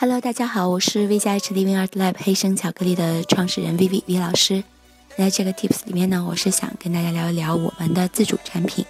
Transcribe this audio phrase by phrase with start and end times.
[0.00, 4.62] Hello，大家好，我是 V 加 H Living Art Lab 黑生巧克力的创始人 Vivi V 老师。
[5.16, 8.86] 在这个 Tips 里面呢，我是想跟大家聊一聊我们的自主产品，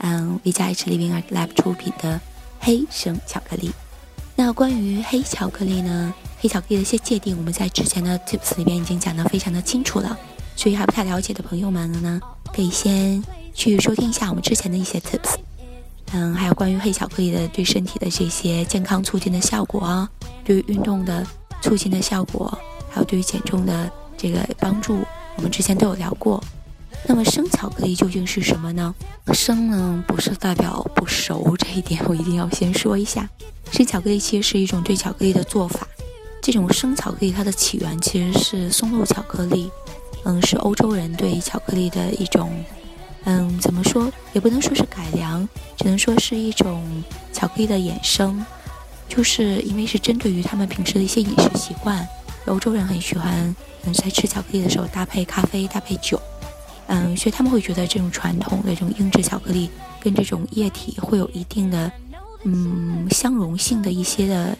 [0.00, 2.20] 嗯，V 加 H Living Art Lab 出品的
[2.60, 3.72] 黑生巧克力。
[4.36, 10.14] 那关于黑巧克力呢，黑巧克力的一些界定，我们在之前的 Tips 里面已经讲得非常的清楚了。
[10.54, 12.20] 所以还不太了解的朋友们呢，
[12.54, 13.24] 可以先
[13.54, 15.36] 去收听一下我们之前的一些 Tips。
[16.12, 20.08] 嗯，还有关于黑巧克力的对身体的这些健康促进的效果啊。
[20.44, 21.26] 对于运动的
[21.60, 22.56] 促进的效果，
[22.90, 24.98] 还有对于减重的这个帮助，
[25.36, 26.42] 我们之前都有聊过。
[27.06, 28.94] 那么生巧克力究竟是什么呢？
[29.32, 33.28] 生呢不是代表不熟，这一点我一定要先说一下。
[33.72, 35.86] 生巧克力其实是一种对巧克力的做法。
[36.40, 39.70] 这种生巧克力它的起源其实是松露巧克力，
[40.24, 42.52] 嗯，是欧洲人对巧克力的一种，
[43.24, 48.44] 嗯，怎么说也不能说是改良，只能说是一种巧克力的衍生。
[49.08, 52.08] 就是因为是针对于他们平时的一些饮食习惯，
[52.46, 56.18] 欧洲人很喜欢，嗯，在吃巧克力的时候搭配咖啡、搭配酒，
[56.86, 59.68] 嗯，所以他们会觉得这种传统的这种硬质巧克力
[60.00, 61.92] 跟这种液体会有一定的，
[62.44, 64.56] 嗯，相容性的一些的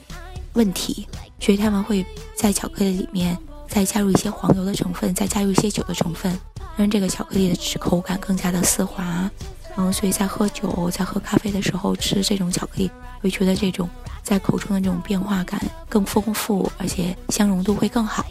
[0.52, 1.08] 问题，
[1.40, 2.04] 所以他们会
[2.36, 3.34] 在巧克力里面
[3.66, 6.38] 再加入一些黄油的成分，再加入一些酒的成分，
[6.76, 9.30] 让这个巧克力的口感更加的丝滑，
[9.76, 13.88] 嗯，所以在喝酒、在喝咖啡的时候吃这种巧克力，会觉得这种。
[14.22, 18.24] 在口中的这种变化感更丰富，而且相容度会更好。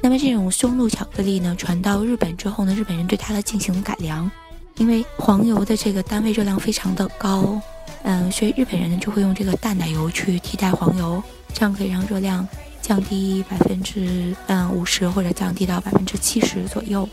[0.00, 4.30] 那么这种松露巧克力呢，传到日本之后呢，日本人对它的进行改良，
[4.76, 7.60] 因为黄油的这个单位热量非常的高，
[8.04, 11.20] 嗯，所以日本人呢就会用这个淡奶油去替代黄油，
[11.52, 12.46] 这样可以让热量
[12.80, 17.06] 降低百分之嗯五十或者降低到百分之七十左右。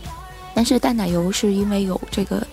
[0.54, 2.46] 但是淡奶油是因为有这个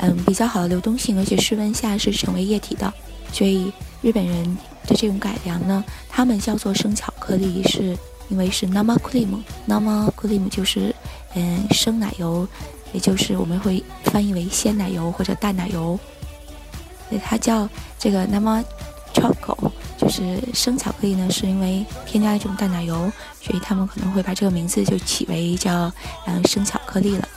[0.00, 2.92] 嗯比较好的流动性，而且室温下是成为液体的，
[3.32, 4.58] 所以日本人。
[4.86, 7.96] 的这种改良呢，他们叫做生巧克力，是
[8.28, 10.92] 因为是 nama cream，nama cream 就是
[11.34, 12.48] 嗯生奶油，
[12.92, 16.00] 也就是我们会翻译为鲜奶油或者淡奶油。
[17.08, 18.64] 所以它叫这个 nama
[19.12, 25.92] chocolate，就是生巧克力呢，是因为添加了这种淡奶油，所以他们可能会把这个名字就起为叫
[26.26, 27.28] 嗯生巧克力了。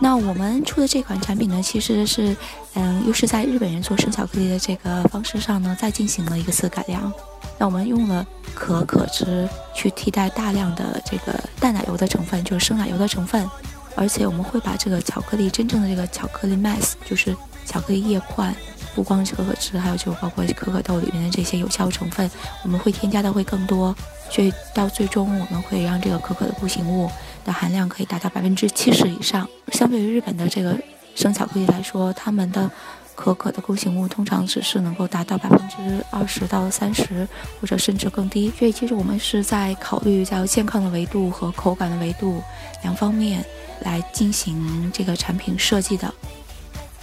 [0.00, 2.36] 那我们出的这款产品呢，其实是，
[2.74, 7.12] 嗯，又是在日本人做生巧克力的这个方式上呢，再进行了一个次改良。
[7.58, 13.50] 那我们用了可可脂去替代大量的这个淡奶油的成分，就是生奶油的成分，
[13.96, 17.36] 而且我们会把这个巧克力真正的这个巧克力 mass，就是
[17.66, 18.54] 巧克力液块，
[18.94, 22.30] 不光是可可脂，还有就包括可可豆里面的这些有效成分，
[22.62, 23.92] 我们会添加的会更多，
[24.30, 27.10] 所以到最终我们会让这个可可的固形物。
[27.44, 29.48] 的含量可以达到百分之七十以上。
[29.72, 30.78] 相对于日本的这个
[31.14, 32.70] 生巧克力来说，他们的
[33.14, 37.26] 可可的固形物通常只是能够达到百分之二十到三十，
[37.60, 38.52] 或者甚至更低。
[38.56, 42.42] 所以，其实我们是在考虑在健康的维度和口感的维度
[42.82, 43.44] 两方面
[43.80, 46.12] 来进行这个产品设计的。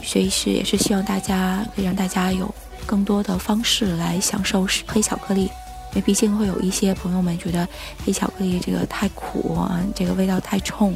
[0.04, 2.54] 所以是也是希望大家可以让大家有
[2.86, 5.50] 更多的方式来享受黑巧克力。
[5.96, 7.66] 因为毕竟会有一些朋友们觉得
[8.06, 10.94] 黑巧克力这个太苦啊，这个味道太冲，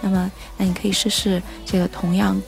[0.00, 2.40] 那么那你可以试试这个同样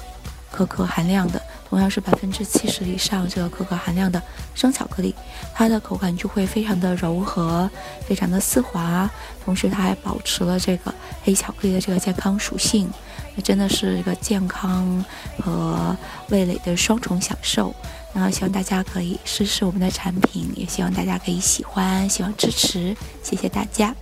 [0.50, 1.40] 可可含量的，
[1.70, 4.20] 同样是百分之七十以上这个可可含量的
[4.56, 5.14] 生巧克力，
[5.54, 7.70] 它的口感就会非常的柔和，
[8.06, 9.08] 非常的丝滑，
[9.44, 10.92] 同时它还保持了这个
[11.22, 12.90] 黑巧克力的这个健康属性，
[13.36, 15.04] 那真的是一个健康
[15.38, 15.96] 和
[16.30, 17.72] 味蕾的双重享受。
[18.12, 23.94] 那希望大家可以试试我们的产品，也希望大家可以喜欢，希望支持，谢谢大家。